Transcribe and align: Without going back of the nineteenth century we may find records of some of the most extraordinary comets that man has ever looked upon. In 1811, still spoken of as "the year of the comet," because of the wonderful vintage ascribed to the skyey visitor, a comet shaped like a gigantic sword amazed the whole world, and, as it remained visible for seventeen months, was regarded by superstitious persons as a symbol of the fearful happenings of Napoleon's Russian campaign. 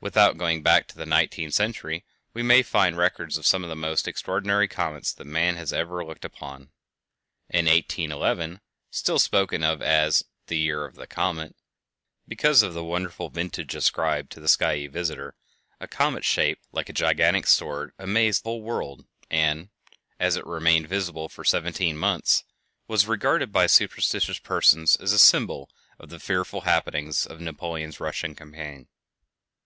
Without 0.00 0.38
going 0.38 0.62
back 0.62 0.88
of 0.92 0.96
the 0.96 1.04
nineteenth 1.04 1.54
century 1.54 2.04
we 2.32 2.40
may 2.40 2.62
find 2.62 2.96
records 2.96 3.36
of 3.36 3.44
some 3.44 3.64
of 3.64 3.68
the 3.68 3.74
most 3.74 4.06
extraordinary 4.06 4.68
comets 4.68 5.12
that 5.12 5.26
man 5.26 5.56
has 5.56 5.72
ever 5.72 6.04
looked 6.04 6.24
upon. 6.24 6.70
In 7.48 7.66
1811, 7.66 8.60
still 8.92 9.18
spoken 9.18 9.64
of 9.64 9.82
as 9.82 10.24
"the 10.46 10.56
year 10.56 10.84
of 10.84 10.94
the 10.94 11.08
comet," 11.08 11.56
because 12.28 12.62
of 12.62 12.74
the 12.74 12.84
wonderful 12.84 13.28
vintage 13.28 13.74
ascribed 13.74 14.30
to 14.30 14.38
the 14.40 14.46
skyey 14.46 14.86
visitor, 14.86 15.34
a 15.80 15.88
comet 15.88 16.24
shaped 16.24 16.64
like 16.70 16.88
a 16.88 16.92
gigantic 16.92 17.48
sword 17.48 17.90
amazed 17.98 18.44
the 18.44 18.50
whole 18.50 18.62
world, 18.62 19.04
and, 19.28 19.68
as 20.20 20.36
it 20.36 20.46
remained 20.46 20.86
visible 20.86 21.28
for 21.28 21.42
seventeen 21.42 21.96
months, 21.98 22.44
was 22.86 23.08
regarded 23.08 23.50
by 23.50 23.66
superstitious 23.66 24.38
persons 24.38 24.94
as 24.94 25.12
a 25.12 25.18
symbol 25.18 25.68
of 25.98 26.08
the 26.08 26.20
fearful 26.20 26.60
happenings 26.60 27.26
of 27.26 27.40
Napoleon's 27.40 27.98
Russian 27.98 28.36
campaign. 28.36 28.86